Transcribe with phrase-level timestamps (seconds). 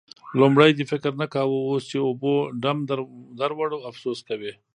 [0.39, 2.77] لومړی دې فکر نه کاوو؛ اوس چې اوبو ډم
[3.39, 4.53] در وړ، افسوس کوې.